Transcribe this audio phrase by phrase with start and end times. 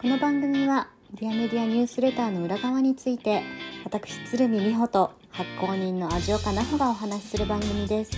[0.00, 3.42] この番組はディアメディアニュースレターの裏側について
[3.84, 8.12] 私鶴見美穂と発行人の味岡奈穂がお話しする番組です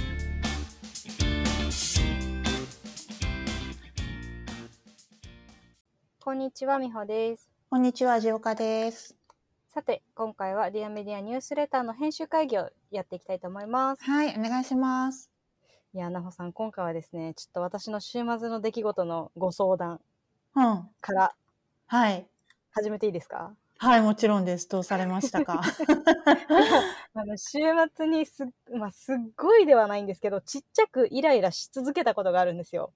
[6.20, 9.16] こんにちは美穂ですこんにちは、味岡です。
[9.74, 15.32] さて今回はディアメディアニュースレターの編集会議をやっていきたいと思いますはい、お願いします。
[15.94, 20.00] いや奈穂さん今回はですねちょっと私の週末の出来事のご相談
[20.54, 20.88] うん。
[21.00, 21.32] から
[21.92, 22.26] はい。
[22.70, 23.54] 始めていいですか？
[23.76, 24.66] はい、もちろんです。
[24.66, 25.60] どうされましたか？
[27.12, 27.58] あの週
[27.94, 32.94] 末にす,、まあ、すっごいではないんですけどちっちゃくイライラし続けたことがあるんですよ。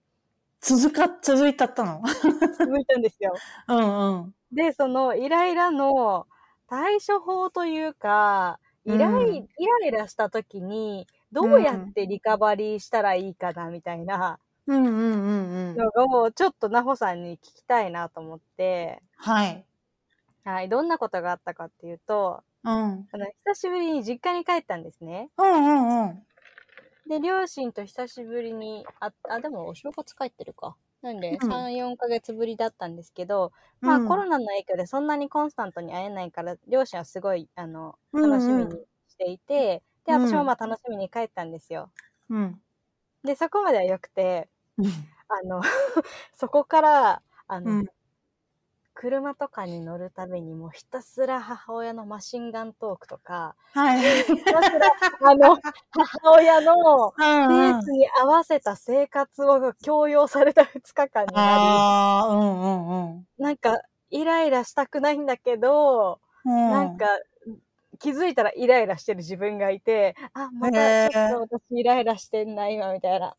[0.62, 2.00] 続か、続いたったの？
[2.58, 3.34] 続いたんですよ。
[3.68, 4.34] うんうん。
[4.50, 6.26] でそのイライラの
[6.66, 9.48] 対処法というかイライ,、うんイ
[9.82, 15.86] ライラした時にどうやってリカバリーしたらいいかなみたいなうんうんうんうん。
[15.96, 19.66] のをちょっとナホさんに聞きたいなと思って、はい。
[20.44, 23.08] はい、どんなことがあったかっていうとうん。
[23.12, 25.30] あの久しぶりに実家に帰ったんですね。
[25.38, 25.68] うんう
[26.04, 26.26] んうん。
[27.08, 30.76] で、両親と久しぶりに、あ、あ、でもお正月帰ってるか。
[31.02, 33.52] なんで、うん3、4ヶ月ぶりだったんですけど、
[33.84, 38.72] まあ、うんコロナの影響でそんなにコンスタントに会えないから、両親はすごい、あの、楽しみに
[39.08, 41.92] していて、で、うん私もまあ楽しみに帰ったんですよ。
[42.28, 42.62] うん。
[43.24, 44.48] で、そこまでは良くて、
[44.78, 45.06] うん。
[45.28, 45.60] あの、
[46.34, 47.86] そこから、あの、うん。
[48.94, 54.22] 車とかに乗るたびにもうひたすら母親のマシンガントークとか、はい。
[54.22, 55.56] ひたすら、あの、
[55.92, 57.78] 母親の、ペうんうん。
[57.78, 63.26] ースに合わせた生活を強要された2日間になああ、うんうんうん。
[63.38, 63.80] り、なんか、
[64.10, 66.70] イライラしたくないんだけど、うん。
[66.70, 67.06] なんか、
[67.98, 73.28] 気づいたらイライラしてる自分がいて、あ、まへたーちょっと私イライラしてんな、今、みたいな。
[73.28, 73.34] うん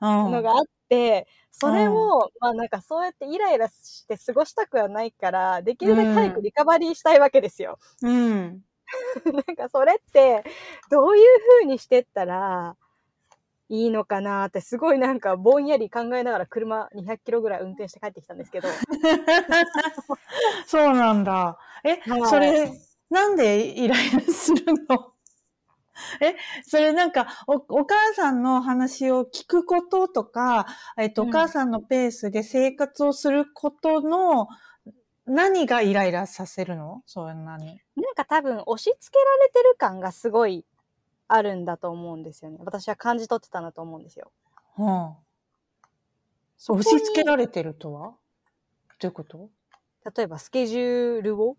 [0.00, 7.78] のがあって、それを、まあなんかそうやってイライラして過ごしたくはないから、できるだけ早くリカバリーしたいわけですよ。
[8.02, 8.64] うん。
[9.32, 10.44] なんかそれって、
[10.90, 12.76] どういう風にしてったら、
[13.70, 18.68] いいのかなって、すごいなんかぼんやり考えながら車200キロぐらい運転して帰ってきたんですけど。
[20.66, 21.58] そうなんだ。
[21.84, 22.70] え、はいそれ、
[23.10, 25.13] なんでイライラするの？
[26.20, 30.66] え、それなんかお、お母さんの話を聞くこととか、
[30.98, 34.48] えっと、うんお母さんのペースで生活をすることの、
[35.26, 37.02] 何がイライラさせるの？
[37.06, 37.80] そんなに。
[37.96, 40.66] なんか多分押し付けられてる感がすごい
[41.28, 42.58] あるんだと思うんですよね。
[42.60, 44.30] 私は感じ取ってたんだと思うんですよ。
[44.76, 45.14] うん。
[46.58, 48.16] そこに押し付けられてるとは？
[48.98, 49.48] どういうこと？
[50.14, 51.56] 例えばスケジュールを？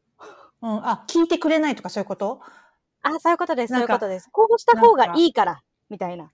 [0.61, 0.87] うん。
[0.87, 2.41] あ、聞いてくれないとかそういうこと？
[3.07, 4.29] あ、そういうことです、そうないうことです。
[4.31, 6.31] こうした方がいいから、みたいな。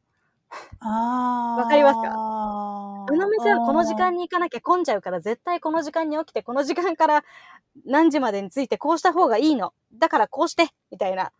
[0.80, 1.62] ああ。
[1.64, 2.10] わかりますか？
[2.14, 7.24] ああの店はこの時間に行かなきゃ混んじゃうから、絶対この時間に起きて、この時間から
[7.86, 9.74] 何時までについてこうした方がいいの。
[9.94, 11.32] だからこうしてみたいな。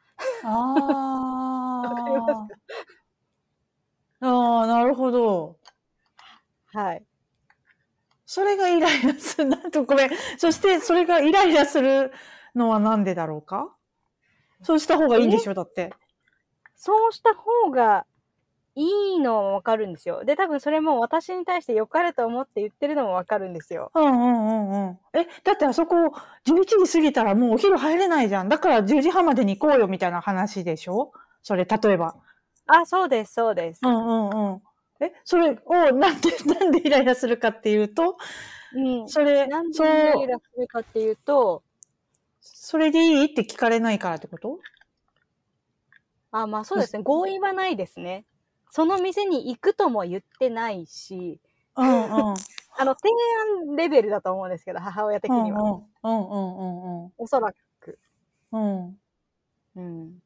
[0.44, 1.90] ああ。
[1.90, 2.54] わかります
[4.22, 5.58] ああ、なるほど。
[6.74, 7.04] はい。
[8.26, 9.46] それがイライラする。
[9.50, 10.10] なんとごめん。
[10.38, 12.12] そして、それがイライラする
[12.56, 13.76] のはなんでだろうか？
[14.64, 15.94] そうした方がいいんでしょだって。
[16.76, 18.06] そうした方が
[18.76, 20.24] いいのはわかるんですよ。
[20.24, 23.92] で、多分それも私に対して良かれと思って言ってるのもわかるんですよ。
[23.94, 25.00] うんうんうんうん。
[25.14, 25.96] え、だってあそこ
[26.46, 28.50] 11時過ぎたらもうお昼入れないじゃん。
[28.50, 31.12] だから10時半までに行こうよみたいな話でしょ？
[31.44, 32.16] それ、例えば。
[32.68, 33.90] あ、そうです、そうですう。
[33.90, 34.62] んうんうん。
[35.02, 36.30] え、それをなんで、
[36.60, 38.18] なんでイライラするかっていうと、
[38.74, 39.10] うん。
[39.10, 41.64] それ、なんでイライラするかっていうと、
[42.42, 44.60] それでいいって聞かれないからってこと？
[46.32, 47.04] あ、まあそうですね。
[47.04, 48.26] 合意はないですね。
[48.70, 51.40] その店に行くとも言ってないし、
[51.78, 52.36] うんうん。
[52.78, 53.10] あの、提
[53.68, 55.62] 案レベルだと思うんですけど、母親的には。
[55.62, 55.72] うん
[56.04, 58.00] うんうんうんうんおそらく。
[58.52, 59.00] うん。
[59.76, 60.24] うん。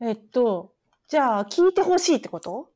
[0.00, 0.74] えっと、
[1.08, 2.72] じゃあ、聞いてほしいってこと？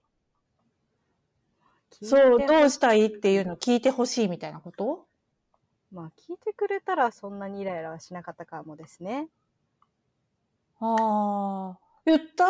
[2.03, 5.08] そう、どうしたいっていうのを聞いてほしいみたいなこと？
[5.93, 9.29] まあ聞いてくれたらそんなにイライラはしなかったかもですね。
[10.81, 11.79] ああ。
[12.05, 12.45] 言った？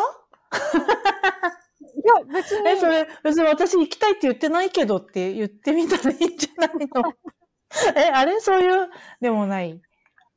[1.95, 2.69] いや、別に。
[2.69, 7.13] え、それ、別に私行きたいって言ってないけどって言ってみたらいいんじゃないの？
[7.95, 8.39] え、あれ？
[8.39, 8.89] そういう、
[9.21, 9.81] でもない。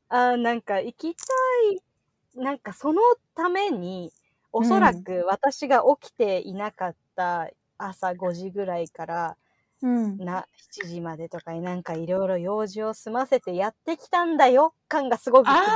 [0.08, 1.25] あなんか行きた
[1.72, 3.00] い、なんかその
[3.34, 4.12] ために、
[4.52, 7.48] おそらく私が起きていなかった
[7.78, 9.37] 朝5時ぐらいから
[9.82, 10.17] うん。
[10.19, 15.75] な7時までとかになんかいろいろ用事を済ませてやってきたんだよ感がすごく出てるん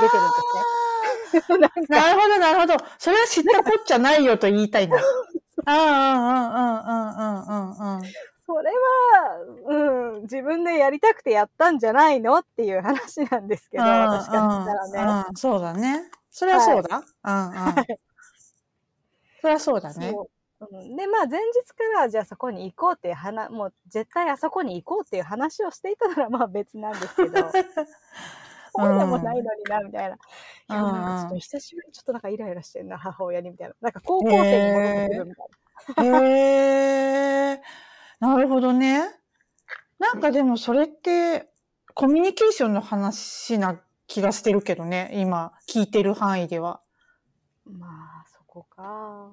[1.33, 1.59] ですね。
[1.89, 2.85] ななるほど、なるほど。
[2.97, 4.97] それは知ったこっちゃないよと言いたいんだ。
[5.65, 8.03] ああ、うんうんうんうんうんうんうん。
[8.45, 15.25] それは、うん、自分でやりたくてやったんじゃないのっていう話なんですけど、私からしたらね。
[15.35, 16.09] そうだね。
[16.29, 17.03] それはそうだ。
[17.23, 17.55] うんうん。
[19.41, 20.11] それはそうだね。
[20.11, 27.49] そううんで、まあ前日からじゃあそこに行こうっていう話、もう絶対あそこに行こうっていう話をしていたならまあ別なんですけど、
[28.75, 30.15] そうでもないのにな、みたいな。
[30.15, 30.17] い
[30.69, 33.75] や、うんなんかちょっと久しぶりにちょっとなんかイライラしてんな、母親に、みたいな。
[33.81, 35.35] なんか高校生に戻ってくるみ
[35.95, 36.19] たいな。
[36.19, 37.61] へえ。
[38.19, 39.01] なるほどね。
[39.99, 41.49] なんかでもそれって
[41.93, 45.11] コミュニケーションの話な気がしてるけどね。
[45.13, 46.81] 今聞いてる範囲では。
[47.65, 48.16] まあ、そ
[48.61, 49.31] こか。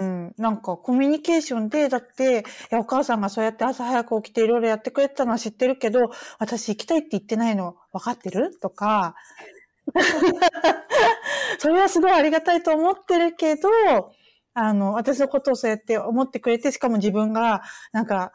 [0.00, 0.34] うん。
[0.38, 8.56] なんかコミュニケーションで、だって、いや、お母さんがそうやって朝早く起きていろいろやってくれてたのは知ってるけど、私行きたいって言ってないの分かってる？
[8.60, 9.14] とか、
[11.58, 13.68] それはすごいありがたいと思ってるけど、
[14.54, 18.32] あの、私のことをそうやって思ってくれて、しかも自分が、なんか、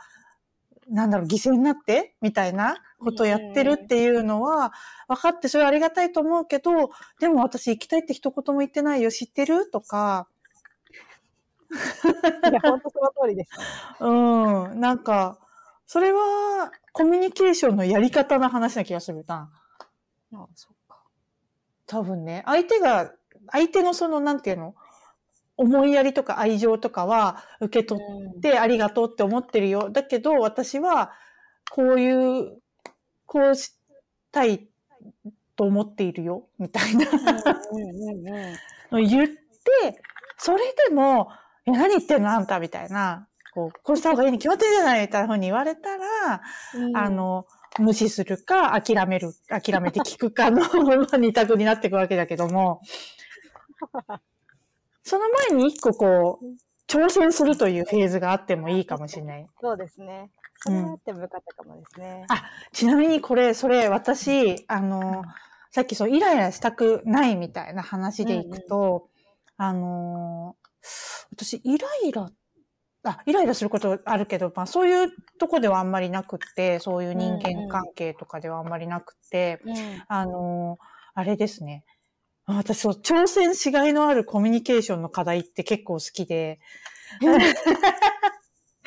[0.90, 2.16] なんだろう、犠牲になって？
[2.22, 4.74] みたいなことをやってるっていうのは、
[5.08, 6.90] 分かって、それはありがたいと思うけど、
[7.20, 9.70] でも私行きたいって一言も言ってないよ、知ってる？
[9.70, 10.28] とか、
[11.70, 13.52] いや、本当その通りです。
[14.00, 14.10] う
[14.76, 15.38] ん、なんか、
[15.86, 19.50] それはコミュニケーションのやり方の話な気がするな。
[20.34, 21.02] あそっか。
[21.86, 23.12] 多分ね、相手が、
[23.52, 24.76] 相手のその、なんていうの、
[25.60, 28.00] 思いやりとか愛情とかは受け取
[28.38, 29.90] ってありがとうって思ってるよ。
[29.90, 31.12] だけど私は
[31.72, 32.62] こういう、
[33.28, 33.76] こうし
[34.32, 34.68] たい
[35.56, 36.48] と思っているよ。
[36.58, 37.06] みたいな
[38.92, 40.02] 言って、
[40.38, 41.30] それでも、
[41.66, 43.28] え、何言ってんのあんたみたいな。
[43.54, 45.02] こう、こうした方がいいに決まってるじゃない？
[45.02, 46.42] みたいな風に言われたら、
[46.76, 47.46] うんあの、
[47.80, 50.62] 無視するか、諦める、諦めて聞くかの
[51.18, 52.82] 二択になっていくわけだけども、
[55.04, 56.46] その前に一個こう、
[56.88, 59.48] 挑戦するというフェーズがあってもいいかもしれない。
[59.60, 60.30] そうですね。
[60.68, 62.26] ってもよかったかもですね。
[62.30, 65.24] あ、ちなみにこれ、それ、私、あの、
[65.72, 69.10] さっきそう、イライラしたくないみたいな話でいくと、
[69.58, 70.56] あの、
[71.32, 72.30] 私、イライラ、
[73.04, 79.76] あ、イライラすることあるけど、まあそういうとこではあんまりなくって、そういう人間関係とかではあんまりなくって、うん
[80.08, 80.78] あの、
[81.14, 81.84] あれですね。
[82.46, 86.60] 私、そう、挑戦しがいのあるコミュニケーションの課題って結構好きで、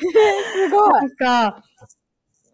[0.53, 0.91] すごい。
[0.91, 1.63] なんか、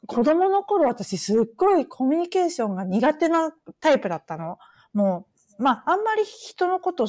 [0.05, 4.57] 子供の頃私すっごいコミュニケーションが苦手なタイプだったの。
[4.93, 5.27] も
[5.59, 7.07] う、まあ、あんまり人のこと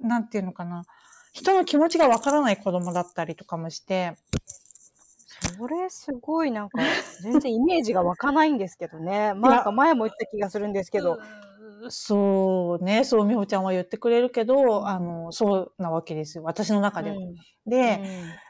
[0.00, 0.84] なんていうのかな。
[1.32, 4.16] 人の気持ちがわからない子供だったりとかもして、
[5.56, 6.78] それすごいなんか、
[7.22, 9.32] 全然イメージが湧かないんですけどね。
[9.34, 11.18] まあなんか前も言った気がするんですけど。
[11.88, 16.44] そうね、そうみほちゃんは言ってくれるけど、あの、そうなわけですよ。
[16.44, 17.16] 私の中では。
[17.16, 17.34] うん
[17.66, 18.00] で、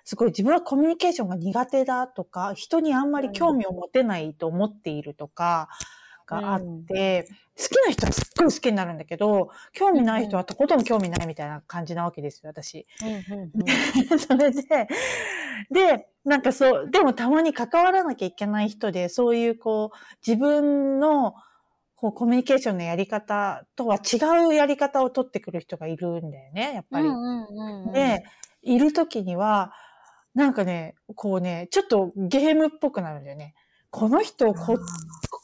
[0.04, 5.68] すごい自分はコミュニケーションが苦手だとか、人にあんまり興味を持てないと思っているとか
[6.26, 12.86] があって、好きな人はすっごい好きになるんだけど、興味ない人はとことん興味ないみたいな感じなわけですよ、私。
[13.02, 13.50] うんうん
[14.10, 14.88] うん それで、
[15.70, 19.96] で、なんかそう、でもたまに関わらなきゃいけない人で、そういうこう、
[20.26, 21.34] 自分の
[22.00, 27.06] こうコミュニケーションのやり方とは違うやり方を取ってくる人がいるんだよね、やっぱり。
[27.06, 28.24] うんうんうんうんで、
[28.62, 29.74] いるときには、
[30.34, 33.54] なんかね、こうね、ちょっとゲームっぽくなるんだよね。
[33.90, 34.78] この人をこ、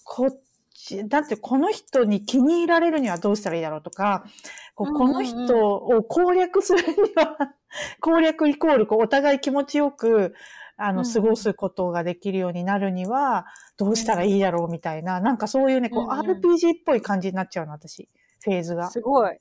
[0.05, 0.37] こっ
[0.73, 4.25] ち、だってこの人に気に入られるにはどうしたらいいだろうとか、
[4.75, 7.37] こうこの人を攻略するには、
[8.01, 10.33] 攻略イコールこうお互い気持ちよく、
[10.77, 18.09] あの、うん過ごすことができるようになるには、どうしたらいいだろうみたいな、なんかそういうね、こう、RPG っぽい感じになっちゃうの、私。
[18.43, 18.91] フェーズが。
[18.91, 19.37] すごい。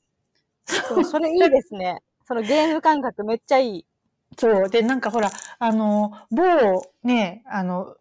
[0.66, 2.02] そうそれいいですね。
[2.28, 3.86] そのゲーム感覚めっちゃいい。
[4.38, 4.70] そう。
[4.70, 7.96] で、なんかほら、あの、某ね、あの、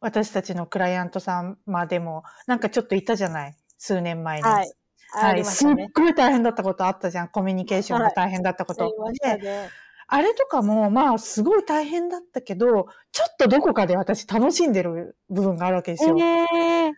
[0.00, 1.56] 私たちのクライアント様
[1.88, 3.56] でも、なんかちょっといたじゃない？
[3.78, 4.42] 数年前に。
[4.44, 4.72] はい。
[5.14, 5.44] あはい。
[5.44, 5.72] すっ。
[5.94, 7.28] ごい大変だったことあったじゃん。
[7.28, 8.84] コミュニケーションが大変だったこと。
[8.84, 9.68] ありましたで、ね。
[10.10, 16.16] あれとかも、まあ、すごい大変だったけど、ちょっとどこかで私楽しんでる部分があるわけですよ。
[16.18, 16.44] え
[16.86, 16.92] え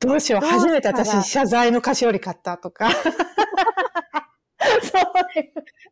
[0.00, 0.46] どうしよう。
[0.46, 2.88] 初めて私、謝罪の菓子折り買ったとか。
[4.80, 5.04] そう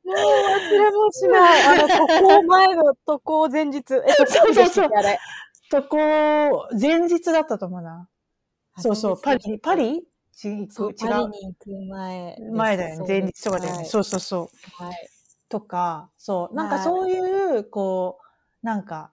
[0.04, 1.62] もう忘れもしない。
[1.64, 3.94] あの、渡航前の渡航前日。
[3.94, 5.18] え、渡航でしたっけあれ。
[5.70, 8.08] とこ、前日だったと思うな。
[8.78, 10.02] そうそう、パリ、パリ？
[10.32, 12.36] ち違うそう、パリに行く前。
[12.52, 13.04] 前だよね。
[13.06, 13.78] 前日とかだよね。
[13.78, 14.82] はいそうそうそう。
[14.82, 15.08] はい。
[15.48, 16.54] とか、そう。
[16.54, 18.18] なんかはいそういう、こ
[18.62, 19.12] う、なんか、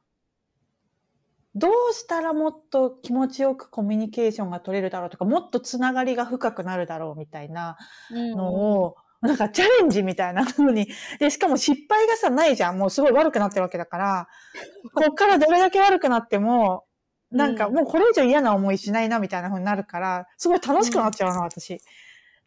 [1.56, 7.78] どうしたらもっと気持ちよくコミュニケーションが取れるだろうとか、もっとつながりが深くなるだろうみたいな
[8.12, 10.88] のを、なんかチャレンジみたいな風に。
[11.20, 12.78] で、しかも失敗がさ、ないじゃん。
[12.78, 14.28] もうすごい悪くなってるわけだから、
[14.94, 16.86] こっからどれだけ悪くなっても、
[17.32, 21.80] なんかうんもうこれ以上嫌な思いしないなみたいな風になるから、すごい楽しくなっちゃうの、私。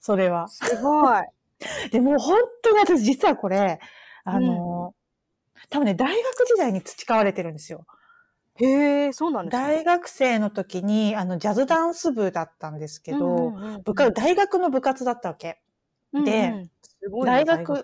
[0.00, 0.48] それは。
[0.48, 1.22] すごい。
[1.90, 3.80] でもう本当に私実はこれ、
[4.24, 4.94] あの、
[5.70, 7.86] 多分ね、大学時代に培われてるんですよ。
[8.58, 9.62] へえ、そうなんですね。
[9.62, 15.60] 大学生の時に、あの、ジャズダンス部だったんですけど、うんうんうん部活、大学の部活だったわけ。
[16.12, 17.82] でうんうんすごいね大学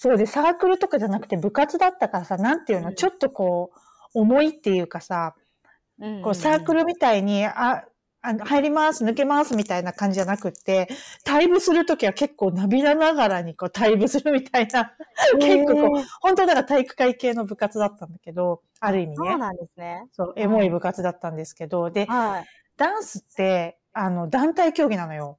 [0.00, 3.78] そうで、サークルとかじゃなくて部活だったからさ、なんていうの、うんちょっとこう、
[4.14, 5.34] 重いっていうかさ、
[6.22, 7.84] こうサークルみたいに、あ、
[8.20, 10.88] あの入ります、抜けますみたいな感じじゃなくって、
[11.24, 14.92] 退部するときは結構涙ながらにこう退部するみたいな、
[15.40, 19.16] 結構こう、本当だから体育会系の部活だったんだけど、ある意味ね。
[19.16, 20.04] そうなんですね。
[20.12, 22.46] そう、エモい部活だったんですけど、で、はい。
[22.76, 25.38] ダンスって、あの、団体競技なのよ。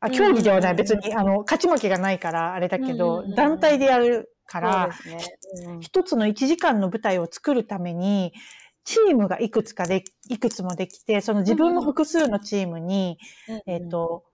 [0.00, 0.70] あ、うん競技ではない。
[0.72, 5.72] うん別に、あの、勝ち負けがないから、あれだけどうん、団体でやるから、そうですね。
[5.72, 8.32] うん一つの1時間の舞台を作るために、
[8.88, 13.18] チームがいくつかで、いくつもできて、その自分の複数のチームに、
[13.66, 14.24] えっ、、と、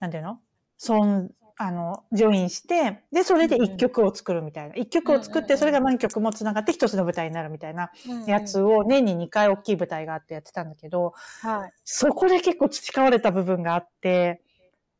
[0.00, 0.40] なんていうの？
[0.76, 4.74] そん、あの、ジョインして、で、それで一曲を作るみたいな。
[4.74, 5.58] 一曲を作って、うんうんうん。
[5.58, 11.72] それが何曲もつながって一つの舞台になるみたいなうんやつを年に2回大きい舞台があってやってたんだけど、はい。
[11.84, 14.42] そこで結構培われた部分があって、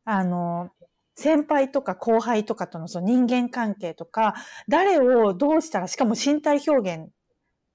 [0.05, 0.69] あの、
[1.15, 4.35] 先輩とか後輩とかとのその人間関係とか、
[4.69, 7.09] 誰をどうしたら、しかも身体表現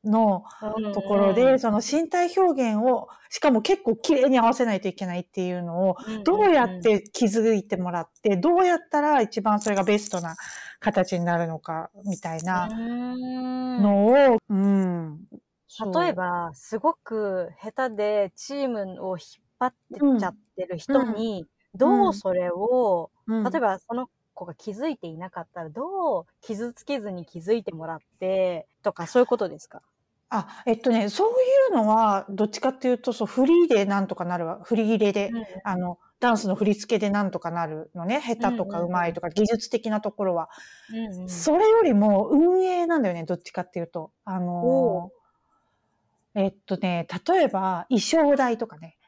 [0.09, 0.45] の
[0.93, 10.37] ところで、その身体表現を、しかも結構綺麗に合わせないといけないっていうのを、どうやって気づいてもらって、どうやったら一番それがベストな
[10.81, 12.69] 形になるのか、みたいな
[13.77, 15.27] ののを、うん。
[15.95, 23.53] 例え、ば、すごく下手でチームを引っ張ってっちゃってる人に、どうそれを、うん。
[23.53, 29.83] 例えばその子が気づいていなかったら、どう傷つけずに気づいてもらって、とか、そういうことですか？
[30.31, 31.33] あ、えっとね、そうい
[31.73, 34.61] うのは、どっちかっていうと、そう、フリーでなんとかなるわ。
[34.63, 35.31] フリー入れで、
[35.65, 38.21] あの、ダンスの振り付けでなんとかなるのね。
[38.21, 40.51] 下手とかうんうんうん上手いとか、技術的なところは。
[40.91, 44.13] うんうんそれよりも、運営なんだよね、どっちかっていうと。
[44.25, 48.99] あおのー、えっとね、例えば、衣装代とかね。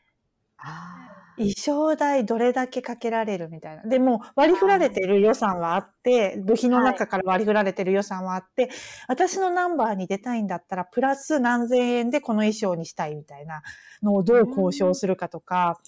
[0.57, 3.83] あ衣装代どれだけかけられるみたいな。
[3.83, 8.71] でも割り振られてる予算はあって、部品の中から割り振られてる予算はあって、
[9.09, 13.63] 私のナンバーに出たいんだったら、プラス何千円でこの衣装にしたいみたいな
[14.03, 15.79] のをどう交渉するかとか、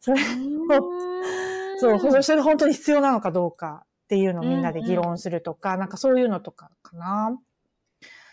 [0.00, 0.24] それ、ー
[1.78, 7.38] そう、それ本当に必要なのかどうかっていうのをみんなで議論するとか、なんかそういうのとかかな。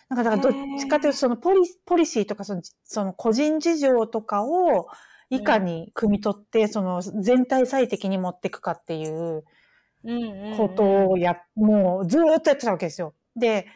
[0.09, 4.87] なんかだからどっちかというとそのポリポリシーとかそのその個人事情とかを
[5.29, 9.43] いかに汲み取って、その全体最適に持っていくかっていう
[10.49, 13.13] ことをや、もうずーっとやってたわけですよ。
[13.35, 13.67] で、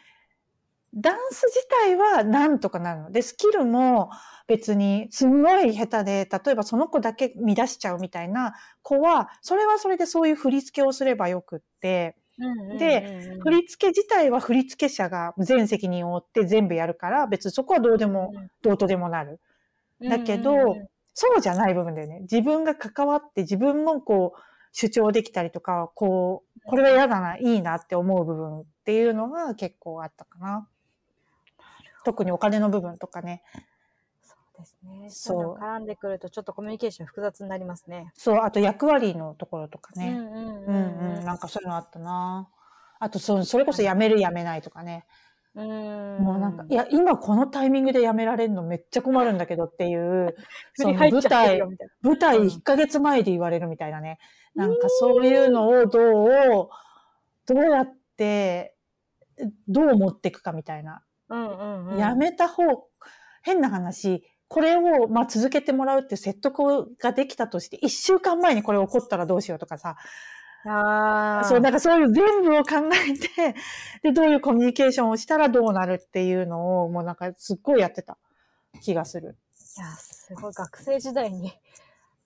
[0.94, 3.10] ダンス自体はなんとかなるの。
[3.12, 4.10] で、スキルも
[4.48, 12.16] 別にすんごい下手で、例えばその子だけ乱しちゃうみたいな子は、それはそれでそういう振り付けをすればよくって、
[12.78, 13.06] で、
[13.40, 19.40] 振り付け自体は振り付け者が全責任を負って全部やるから、別にそこはどうでも、どうとでもなる。
[20.06, 22.20] だけど、そうじゃない部分だよね。
[22.20, 24.40] 自分が関わって自分もこう
[24.72, 30.68] 主張できたりとか、こう、これは嫌だな、いいなって思う部分っていうのが結構あったかな。
[32.04, 33.42] 特にお金の部分とかね。
[34.22, 35.10] そうですね。
[35.10, 38.12] そう絡んでくるとちょっとコミュニケーション複雑になりますね。
[38.14, 40.10] そう、あと役割のところとかね。
[40.10, 42.48] うんうんううんうん、なんかそういうのあったな。
[43.00, 45.06] あとそ、それこそ辞める辞めないとかね。
[45.54, 45.66] うん。
[46.22, 50.34] もうなんか、いや、今このタイミングで辞められるのめっちゃ困るんだけどっていう、
[50.74, 51.60] 振その舞台。
[52.02, 54.18] 舞台うん1ヶ月前で言われるみたいなね。
[54.54, 56.68] なんかそういうのをどう、
[57.46, 58.76] どうやって、
[59.68, 61.02] どう持っていくかみたいな。
[61.28, 61.98] うんうんうん。
[61.98, 62.62] やめた方、
[63.42, 69.96] 変な話、これを、まあ、続けてもらうって説得ができたとして、1週間前にこれ起こったらどうしようとかさ、
[70.64, 71.44] ああ。
[71.44, 72.76] そう、なんかそういう全部を考
[73.08, 73.54] えて、
[74.02, 78.18] で、どういうコミュニケーションをしたらどうなるっていうのを、もうなんかすっごいやってた
[78.82, 79.36] 気がする。
[79.78, 80.52] いや、すごい。
[80.52, 81.52] 学生時代に、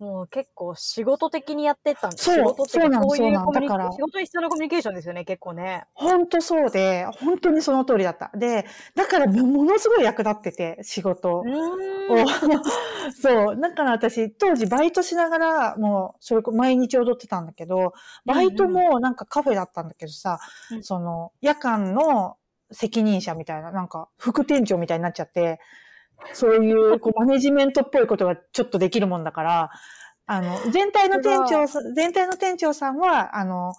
[0.05, 5.87] もう結構仕事的にやってたんですそうそうなのこういうそうなだから仕事に必要なコミュニケーションですよね、結構ね。
[5.95, 8.31] 本当そうで、本当にその通りだった。
[8.37, 11.41] で、だからものすごい役立ってて、仕事を。
[11.41, 12.27] うーん。
[13.19, 13.61] そう。
[13.61, 17.95] だから私、当時バイトしながら、もう、それこ毎日踊ってたんだけど、
[18.27, 20.39] バイトもなんかカフェだったんだけどさ、
[20.71, 22.37] うんその、夜間の
[22.71, 25.61] 責任者みたいな、なんか、副店長みたいになっちゃって、
[26.33, 29.71] そういう、こう、マネジメントっぽいことがちょっとできるもんだから、
[30.27, 33.75] あの、全体の店長さん、全体の店長さんは、あの、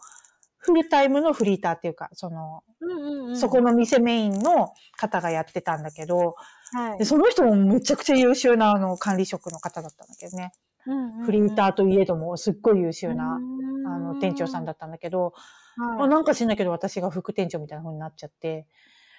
[0.57, 3.37] フルタイムのフリーターっていうか、その、うんうんうん。
[3.37, 6.35] そこの店メインの方がやってたんだけど、
[6.73, 7.05] はいで。
[7.05, 10.53] その人もむちゃくちゃ優秀なあの管理職の方だったんだけどね。
[11.25, 13.39] フリーターといえどもすっごい優秀な、
[13.87, 15.33] あの店長さんだったんだけど、
[15.77, 18.67] はいまあ、なんか知んないけど私が副店長みたいな風になっちゃって、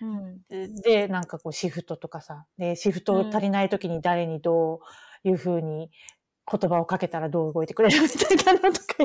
[0.00, 4.80] うんでで、なんかこうシフトとかさ、で、シフト足りない時に誰にど
[5.24, 5.90] ういう風に
[6.50, 9.04] 言葉をかけたらどう動いてくれるみたいなのとか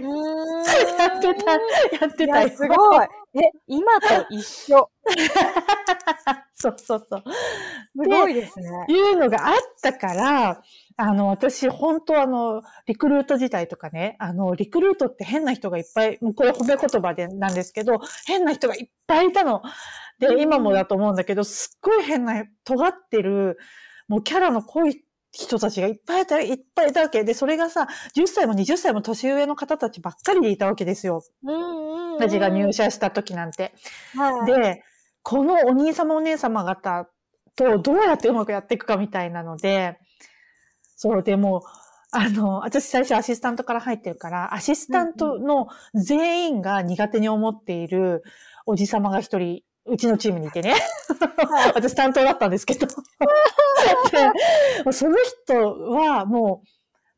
[1.00, 1.52] やってた、
[2.06, 3.08] やっていたすごい。
[3.34, 4.90] え、今と一緒？
[6.54, 7.24] そうそうそう。
[8.04, 8.70] すごいですね。
[8.88, 10.62] いうのがあったから、
[10.98, 19.62] あの、私、本当あの、リクルート自体とかね、あの、リクルートって変な人がいっぱい、もうこれ褒め言葉でなんですけど、変な人がいっぱいいたの。
[20.22, 23.58] うんで、今もだと思うんだけど、すっごい変な、尖ってる、
[24.08, 27.24] もうキャラの濃い人たちがいっぱいいた、いっぱいいたわけ。
[27.24, 31.24] で、それがさ、10歳も20歳も年上の方たちばっかりでいたわけですよ。
[31.44, 32.16] うん。
[32.16, 33.74] 私が入社した時なんて。
[34.16, 34.52] はい。
[34.52, 34.84] で、
[35.24, 37.08] このお兄様お姉様方
[37.56, 39.98] とどうやってうまくやっていくかみたいなので、
[40.96, 41.64] そう、でも、
[42.12, 48.24] あの、私最初アシスタントから入ってるから、アシスタントの全員が苦手に思っている
[48.66, 50.72] おじ様が一人、うちのチームにいてね。
[50.72, 52.88] は い私担当だったんですけど。
[54.86, 56.64] で、その人はも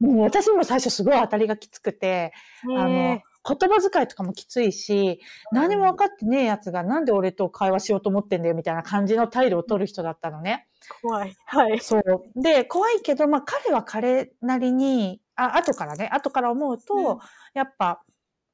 [0.01, 2.33] う、もう私も最初すごい当たりがきつくて、
[2.77, 5.19] あの、言葉遣いとかもきついし、
[5.51, 10.67] 何も分かってねえやつがなんで俺と会話しようと思ってんだよみたいな感じの態度を取る人だったのね。
[11.01, 11.35] 怖い。
[11.45, 11.79] はい。
[11.79, 12.03] そう。
[12.35, 17.19] で、怖いけど、まあ彼は彼なりに、あ、後からね、後から思うと、うん
[17.53, 18.01] やっぱ、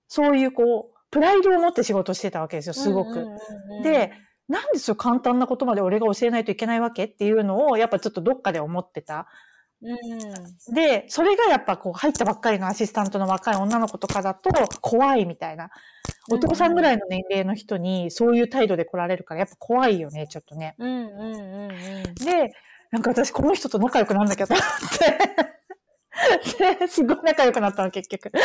[0.07, 3.25] そういうこう、プライドを持って仕事してたわけですよ、すごく。
[3.83, 4.11] で、
[4.47, 9.27] なんでそう簡単なことまで俺が教えないといけないわけっていうのを、やっぱちょっとどっかで思ってた。
[9.81, 14.49] うんで、それがやっぱこう入ったばっかりのアシスタントの若い女の子とかだと
[14.81, 15.69] 怖いみたいな。
[16.31, 20.75] お父さんぐらいの年齢の人にそういう態度で来られるからやっぱ怖いよね、ちょっとね。
[20.77, 21.73] うんうんうんう
[22.11, 22.15] ん。
[22.15, 22.51] で、
[22.91, 25.49] なんか私この人と仲良くなんだけどって。
[26.79, 28.31] ですごい仲良くなったの、結局。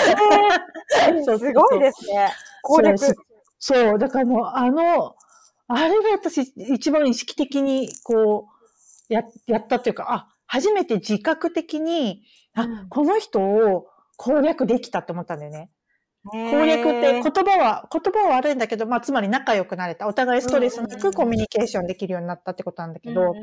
[1.03, 2.31] そうそうすごいですね。
[2.65, 2.99] 攻略。
[2.99, 3.15] そう
[3.59, 5.15] そう、だからもう、あの、
[5.69, 8.49] あれが私、一番意識的に、こ
[9.11, 12.23] う、や、やったっていうか、あ、初めて自覚的に、
[12.55, 15.71] あ、うんこの人を攻略できたって思ったんだよね。
[16.25, 20.07] 攻攻略って言葉は、言葉は悪いんだけど、まあ、つまり仲良くなれた。
[20.07, 23.35] お互いストレスなくコミュニケーションできるようになったってことなんだけど、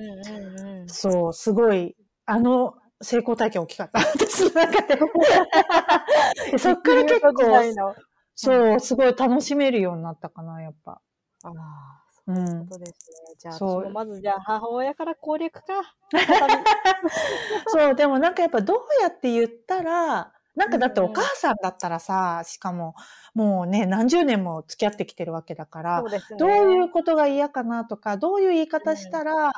[0.88, 4.00] そう、すごい、あの、成功体験大きかった。
[4.14, 5.00] 私の中で。
[6.52, 7.96] でそっから結構、の
[8.44, 11.00] そう、すごい楽しめるようになったかな、やっぱ。
[11.44, 12.34] ああ、う。
[12.34, 13.36] そうんいうことですね。
[13.38, 15.96] じゃあ、私そうもまずじゃあ母親から攻略か。
[17.68, 22.96] そう、でもなんかやっぱどうやって言ったら、なんかだってうんうんお母さんだったらさ、しかも
[23.36, 26.20] もうね、何十年も付き合ってきてるわけだからね。
[26.40, 29.54] どういうことが嫌かなとか、どういう言い方したら、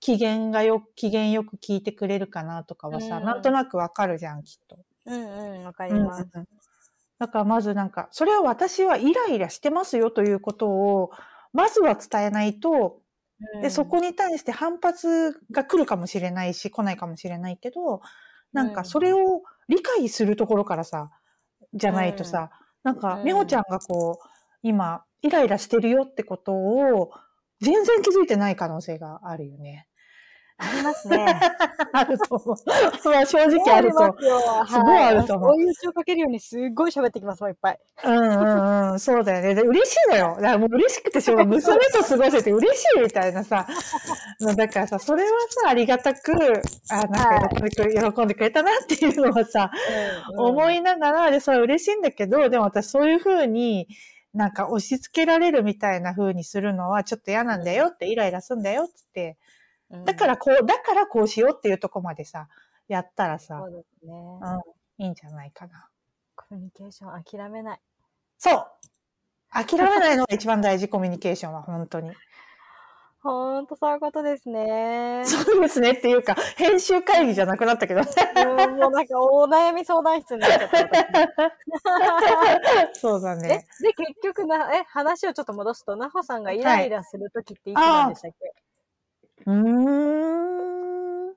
[0.00, 4.78] 機嫌がよ、機嫌よく聞いてくれるかなとかはさ、うんなんとなくわかるじゃん、きっと。
[5.06, 6.26] うんうん、わかりうんます。
[7.18, 11.10] だからまずなんか、それを私はイライラしてますよということを、
[11.52, 13.00] まずは伝えないと、
[13.62, 18.00] で、そこに対して反発が来るかもしれないし、来ないかもしれないけど、
[18.52, 21.10] なんかそれを理解するところからさ、
[21.74, 22.50] じゃないとさ、
[22.82, 23.24] なんか、うん。
[23.24, 24.28] みほちゃんがこう、
[24.62, 27.10] 今、イライラしてるよってことを、
[27.60, 29.88] 全然気づいてない可能性があるよね。
[30.56, 31.26] ありますね。
[31.92, 32.56] あると思う。
[33.10, 34.16] まあ正直あると。
[34.68, 37.80] すごいあると思う追い打ちをかけるようにすっごい喋ってきますもん、いっぱい。
[38.04, 39.54] うんうんうん、そうだよね。
[39.54, 40.36] で嬉しいのよ。
[40.36, 41.44] だからもう嬉しくてしょうが。
[41.46, 43.66] 娘と過ごせて嬉しいみたいなさ。
[44.56, 45.30] だからさ、それは
[45.64, 46.32] さ、ありがたく、
[46.90, 49.70] あ、なんか喜んでくれ、喜んでくれたなっていうのはさ、
[50.36, 53.88] 思いながら、で、それは嬉しいんだけど、でも私そういうふうに、
[54.34, 59.36] なんか押し付けられるみたいな風にするのはちょっと嫌なんだよって、イライラすんだよって。
[59.90, 62.48] うん、だからこう、だからこうしようっていうとこまでさ、
[62.88, 64.12] やったらさそ、うですね。
[64.98, 65.88] うん、いいんじゃないかな。
[66.36, 67.80] コミュニケーション諦めない。
[68.38, 68.66] そう
[69.50, 72.10] 諦めないのが一番大事、コミュニケーションは、本当に。
[73.24, 75.22] ほんとそういうことですね。
[75.24, 78.06] そうですねっていうか、編集会議じゃなくなったけどね。
[78.36, 80.78] うんもうなんかお悩み相談室になっちゃった
[83.00, 83.66] そうだね。
[83.80, 88.52] で、結局な、え、話をちょっと戻すと、なほさんがイライラするときっていつなんでしたっけ、
[89.46, 89.54] うー
[91.30, 91.34] ん。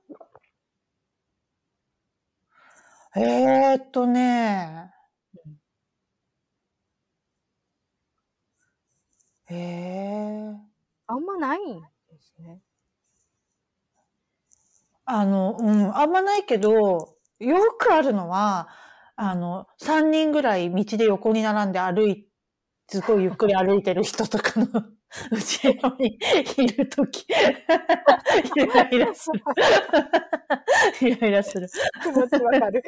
[3.16, 4.90] えーっとね。
[9.50, 10.56] えー。
[11.06, 11.86] あんまないんで
[12.20, 12.60] すね。
[15.04, 18.68] あの、うん、あんまないけど、よくあるのは、
[19.16, 22.28] あの、3人ぐらい道で横に並んで歩い
[22.88, 24.66] すごいゆっくり歩いてる人とかの
[25.30, 26.18] 後ろに
[26.58, 29.42] いるとき、 イライラする。
[31.08, 31.68] イライラする。
[32.02, 32.82] 気持ちわかる。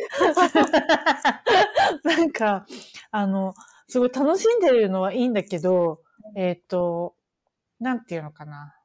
[2.05, 2.67] なんか、
[3.11, 3.55] あの、
[3.89, 6.03] すごい楽しんでるのはいいんだけど、
[6.37, 7.15] えっ、と、
[7.81, 8.77] なんていうのかな。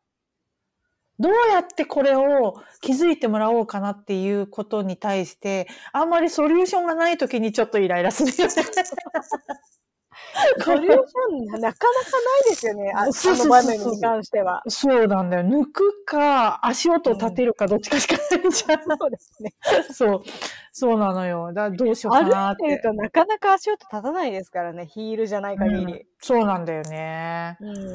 [1.20, 8.54] どうやってこれを気づいてもらおうかなっていうことに対して、あんまりソリューションがないときにちょっとイライラするよね。
[10.60, 10.96] ソリューショ
[11.32, 12.92] ンなかなかないですよね。
[12.96, 14.62] ああその場面に関しては。
[14.68, 15.44] そうなんだよ。
[15.44, 18.98] 抜くか、足音を立てるか、どっちかしかないじゃん。
[18.98, 19.54] そうですね。
[19.92, 20.24] そう。
[20.72, 21.52] そうなのよ。
[21.54, 22.66] だどうしようか歩なって。
[22.66, 24.86] いてるとなかなか足音立たないですからね。
[24.86, 26.06] ヒールじゃない限り。
[26.20, 27.58] そうなんだよね。
[27.62, 27.94] うん。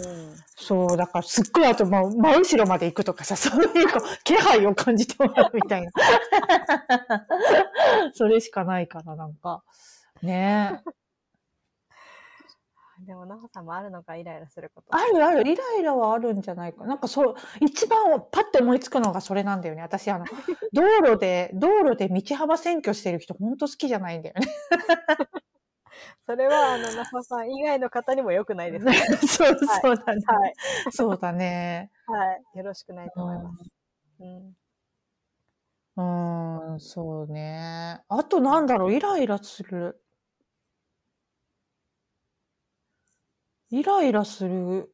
[0.56, 5.90] そう、だからすっごいあと、まあ、真後ろまで行くとかさ、そういうこう気配を感じてもらうみたいな。
[8.14, 9.62] それしかないから、なんか。
[10.22, 10.99] ねえ。
[13.06, 14.88] でも、なほさんもあるのか、イライラすること。
[14.94, 16.84] あるある、イライラはあるんじゃないか。
[16.84, 19.82] なんかそう、一番パッて思いつくのがそれなんだよね。
[19.82, 20.24] 私、あの、
[20.72, 24.46] 道路で、道路で道幅占拠してる人、ほんと好きじゃないんだよね。
[26.26, 28.92] それは、あの、なほさん以外の方にも良くないですね。
[29.26, 30.22] そう、そうだね。
[30.26, 30.54] はい。
[30.90, 31.90] そうだね。
[32.06, 32.58] はい。
[32.58, 33.64] よろしくないと思います。
[34.20, 34.56] うん。
[35.96, 38.00] うーん、そうね。
[38.08, 40.02] あとなんだろう、イライラする。
[43.70, 44.92] イライラする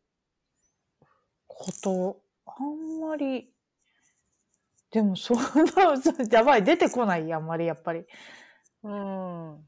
[1.47, 3.51] こと、あんまり、
[4.91, 5.43] でもそんな、
[6.31, 8.05] やばい、出てこない、あんまり、やっぱり。
[8.83, 9.67] うん。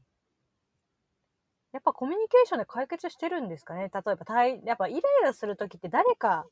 [1.71, 3.91] やっぱコミュニケーションで解決してるんですかね？
[3.93, 6.45] 例えば、対やっぱイライラするときって誰か、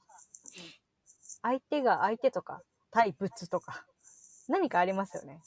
[1.41, 3.85] 相手が相手とか、対物とか、
[4.47, 5.39] 何かありますよね？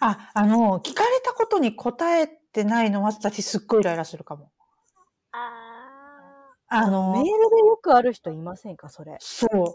[0.00, 4.52] あ、あの、聞かれたことに答えてないのは、私すっごいイライラするかも。
[5.32, 5.71] ああ
[6.88, 7.32] のメールで
[7.66, 9.16] よくある人いませんかそれ？
[9.20, 9.74] そう。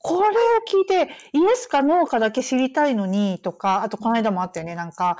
[0.00, 0.32] これを
[0.70, 5.18] 聞いて、イエスかノーかだけ知りたいのに、とか、あとこの間もあったよね、なんか、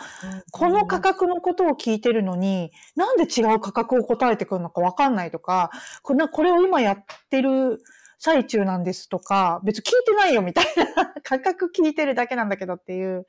[0.53, 7.83] この価格のことを聞いてるのに、なんで違う価格を答えてくるのかわかんないとか、これこれを今やってる
[8.21, 13.27] 最中なんですとか、別に聞いてないよみたいな、価格聞いてるだけなんだけどっていう。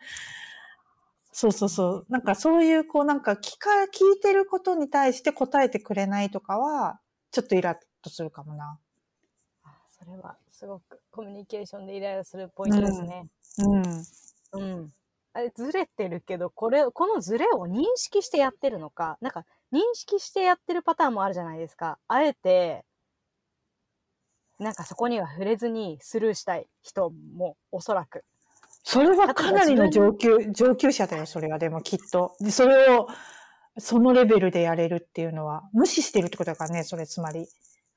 [1.32, 2.06] そうそうそう。
[2.10, 7.00] なんかそういう、こうなんか聞か、聞いてることに対して答えてくれないとかは、
[7.32, 8.80] ちょっとイラッとするかもな。
[9.64, 13.28] あそれはすごくコミュニケーションでイライラするポイントですね。
[13.60, 14.06] うん。
[14.54, 14.94] うん。
[15.34, 22.00] あれ、ずれてるけど、これ、このずれを認識してやってるのか、なんか、認識してやってるパターンもあるじゃないですか。
[22.08, 22.84] あえて、
[24.60, 28.26] なんかそこには触れずにスルーしたい人もおそらく。
[28.84, 32.36] それはかなりの上級、上級者だよ、それはでもきっと。
[32.40, 33.08] で、それを、
[33.80, 37.48] そのレベルでやれるっていうのは、無視してるってことだからね、それつまり。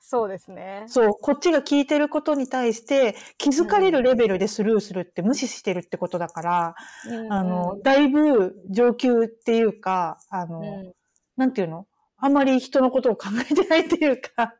[0.01, 0.85] そうですね。
[0.88, 6.75] そう、こっちが聞いてることに対して、気づかれるレベルでスルーするって無視してるってことだから、
[7.09, 10.92] うんあの、だいぶ上級っていうか、あの、うん
[11.35, 11.87] なんていうの？
[12.18, 14.55] あんまり人のことを考えてないっていうか、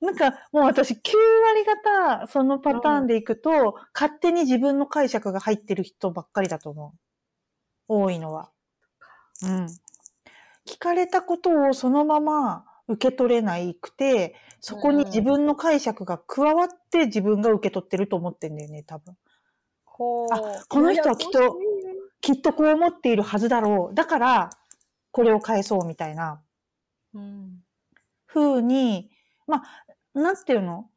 [0.00, 6.98] なんかもう私9割方そのパターンでいくと、勝手に自分の解釈が入ってる人ばっかりだと思う。
[7.86, 8.50] 多いのは。
[9.44, 9.68] うん。
[10.66, 19.16] 聞かれたことをそのまま受け取れないくて、そこに自分の解釈が加わって自分が受け取ってると思ってんだよね、多分。
[19.86, 19.94] あ
[20.68, 21.56] この人はきっと
[22.20, 23.94] きっとこう思っているはずだろう。
[23.94, 24.50] だから、
[25.12, 26.42] これを返そうみたいな
[27.14, 27.62] うん。
[28.26, 29.10] 風に、
[29.46, 29.62] ま
[30.14, 30.90] あ、なんていうの？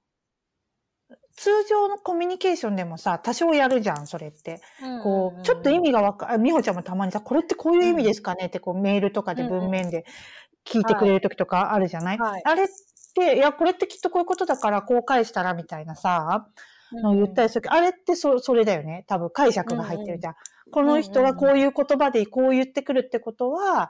[1.38, 4.60] 通常のコミュニケーションでもさ、多少やるじゃん、それって。
[5.04, 10.04] こう、ちょっと意味がわか、あ美穂ちゃんもたまにさ、これってこういう意味ですかねって、こう、メールとかで文面で
[10.66, 12.42] 聞いてくれる時とかあるじゃない、はい。
[12.44, 12.68] あれっ
[13.14, 16.48] て、いや、これってきっとこういうことだから、こう返したらみたいなさ、
[16.92, 19.06] の言ったりするけど、あれってそそれだよね。
[19.08, 20.36] 多分解釈が入ってるじゃん。
[20.72, 23.90] この人がこういう言葉でこう言ってくるってことは、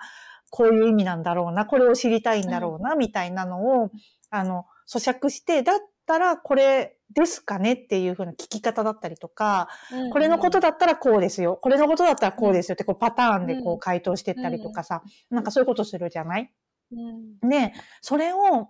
[0.49, 3.91] こういう意味なんだろうな、これを知りたいんだろうな、みたいなのを、
[4.29, 11.57] あの、咀嚼して、だったらこれですかねっていう風な聞き方だったりとか、うんこれのことだったらこうですよ。
[11.57, 16.51] これのことだったらこうですよって、こうパターンでこううん回答してったりとかさ、なんかそういうことするじゃない？
[16.91, 18.69] うんで、それを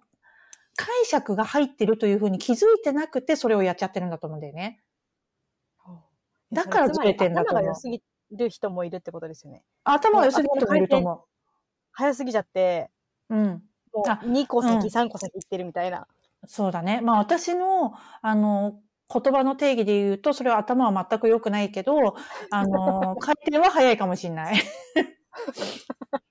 [0.76, 4.84] 解釈が入ってるというふうに気づいてなくて、それをやっちゃってるんだと思うんだよね。
[6.52, 9.64] だからずれてんだと思う頭が良すぎる人もいるってことですよね。
[9.84, 11.26] 頭が良すぎる人もいると思
[11.92, 12.90] 早すぎちゃって、
[13.30, 13.36] う。
[13.36, 13.64] うん。
[13.94, 16.08] もあう2個先、うん3個先行ってるみたいな。
[16.46, 17.02] そうだね。
[17.02, 22.16] まあ私の、あの、言葉の定義で言うと、それは頭は全く良くないけど、
[22.52, 24.56] あの、回転は早いかもしれない。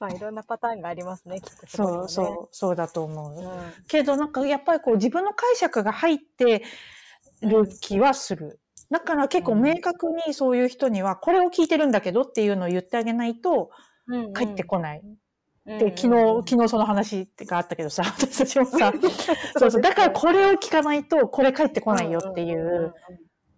[0.00, 2.08] まあ、いろんなパターンがありますね、きっとそう、う。
[2.08, 3.32] そう、そうだと思う。
[3.40, 6.64] うんけどなんかやっぱりこう自分の解釈が入って
[7.40, 8.60] る気はする。
[8.90, 13.70] だから結構明確にそういう人にはこれを聞いてるんだけどっていうのを言ってあげないと
[14.08, 15.00] うん帰ってこない。
[15.00, 15.16] うん
[15.66, 18.92] で、昨日、昨日その話があったけどさ、 私たちもさ、
[19.56, 22.94] そうそう、だからこれを聞かないとこれ帰ってこないよっていんんんんう、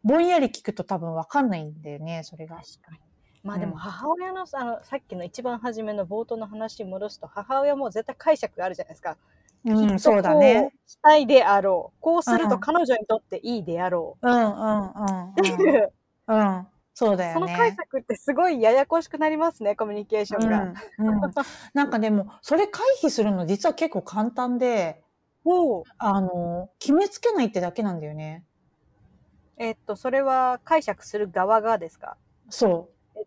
[0.04, 2.56] ぼんやり聞くと多分わかんないんだよね、それが。
[2.56, 2.98] 確かに。
[3.42, 9.16] まあでも母親のさあのさっきの一番初めの冒頭の話に戻すと母親も絶対解釈があるじゃないですか。
[9.64, 10.72] うん、そうだね。
[10.86, 12.00] したいであろう。
[12.00, 15.30] こうするうんと彼女にとっていいであろうん、うん、うんう。
[15.30, 15.92] っていう、
[16.26, 16.66] うん。
[17.00, 17.76] うん、そうだよその解ね。
[17.76, 20.62] 釈ってすごいややこしくなりますね、コミュニケーションが。
[20.98, 21.20] うんうん、
[21.74, 25.02] なんかでも、それ回避するの実は結構簡単で、
[25.98, 28.44] あの、決めつけないってだけなんだよね。
[29.58, 32.16] えっと、それは解釈する側がですか、
[32.48, 33.20] そう。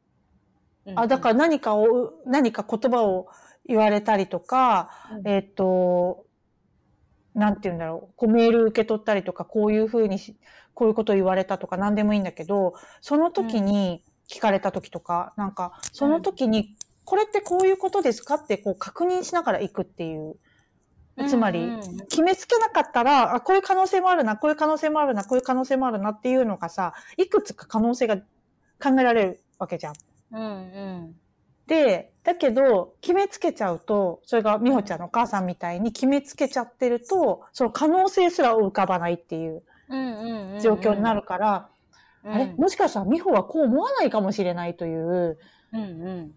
[0.85, 3.27] うんあ、だから何かを、何か言葉を
[3.65, 6.25] 言われたりとか、うんえっと、
[7.35, 10.35] なんて言うんだろう、こうメール受け取ったりとか、こういうふうにし、
[10.79, 20.37] こういうこと言われたとか何でもいいんだけど、その時に聞かれた時とか、なんか、その時に、これってこういうことですかってこう確認しながら行くっていう。
[21.27, 28.23] つまり、うんうんうん決めつけなかったら、あ、こういう可能性もあるな、こういう可能性もあるな、こういう可能性もあるなっていうのがさ、いくつか可能性が考
[28.99, 29.93] えられるわけじゃん。
[30.31, 30.45] うんう
[31.09, 31.15] ん
[31.67, 39.68] で、だけど、決めつけちゃうと、それが美穂ちゃんのお母さんみたいに決めつけちゃってると、その可能性すら浮かばないっていううんうんうん
[40.61, 41.69] 状況になるから、
[42.23, 42.31] うん。
[42.31, 42.53] あれ？
[42.57, 45.37] もしかしたら美穂はこう思わないかもしれないという、
[45.73, 46.35] うんうん。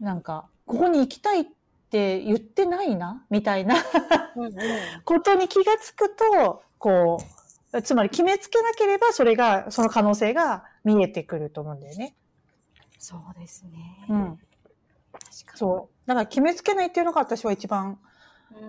[0.00, 1.44] なんか、ここに行きたいっ
[1.90, 3.76] て言ってないな、みたいな
[4.36, 4.52] うんうん。
[5.04, 7.18] ことに気がつくと、こ
[7.72, 12.14] う、つまり決めつけなければ、それが、その可能性が見えてくると思うんだよね。
[12.98, 14.06] そうですね。
[14.08, 14.38] うん。
[15.12, 16.08] 確かそう。
[16.08, 17.98] だから決めつけないっていうのが私は一番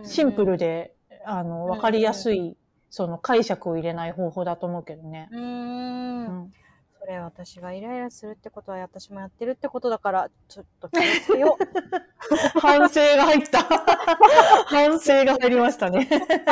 [0.01, 0.93] にシンプルで、
[1.25, 1.69] あの、ん。
[1.69, 2.55] わかりやすい、
[2.89, 5.29] その解釈を入れない方法だと思うけどね。
[5.31, 5.39] うー。
[5.39, 6.51] うんん。
[6.99, 11.63] それ私がイライラするってことは私もやってるってことだから、ちょっと気をつけよう。
[12.59, 13.61] 反省が入った。
[14.65, 15.99] 反省が入りましたね。
[15.99, 16.07] はい。
[16.07, 16.45] ね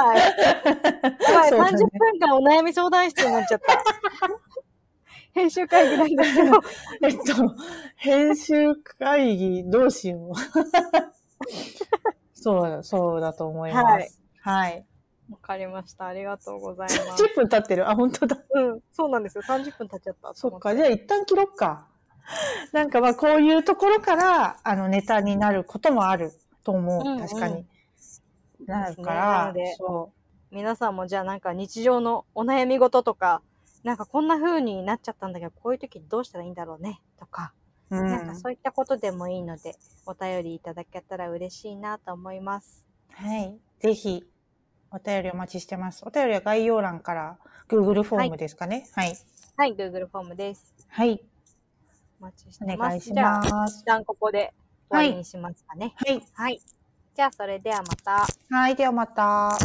[1.19, 3.83] 30分間お悩み相談室になっちゃった。
[5.33, 6.61] 編集会議なんですけど。
[7.01, 7.55] えっと、
[7.95, 10.33] 編集会議どうしよう。
[12.35, 14.21] そう、そうだと思います。
[14.41, 14.85] はい。
[15.31, 16.07] わかりました。
[16.07, 17.23] ありがとうございます。
[17.23, 17.89] 10分経ってる。
[17.89, 18.37] あ、本当だ。
[18.53, 19.43] うん、そうなんですよ。
[19.47, 20.33] 30分経っちゃった。
[20.33, 20.75] そっか。
[20.75, 21.87] じゃあ一旦切ろっか。
[22.71, 26.31] なんかまあこういうところから、あの、ネタになることもある
[26.63, 27.01] と思う。
[27.01, 27.65] うんうん確かに。
[28.65, 30.13] なるからので、そ
[30.51, 33.41] 皆さんもじゃあなんか日常のお悩み事とか、
[33.83, 37.53] なんかこんな風になっちゃったんだけど、こういう時どうしたらいいんだろうね、とか、
[37.89, 37.97] う。
[37.97, 38.07] うん。
[38.07, 42.85] なんかそういったことでもいいので、お便りいただけたら嬉しいなと思います。
[43.09, 43.57] はい。
[43.79, 44.23] ぜひ、
[44.95, 46.03] お便りお待ちしてます。
[46.05, 48.87] お便りは概要欄から Google フォームですかね？
[48.93, 49.17] はい。
[49.57, 50.71] はい、Google フォームです。
[50.87, 51.19] はい。
[52.21, 52.89] お待ちしおてます。
[52.89, 53.85] 願いしじゃあ、ます一。
[53.85, 54.53] 旦ここで
[54.89, 55.95] 終わりにしますかね。
[55.97, 56.23] はい。
[56.33, 56.61] はい。
[57.15, 58.27] じゃあ、それではまた。
[58.55, 58.75] はい。
[58.75, 59.57] ではまた。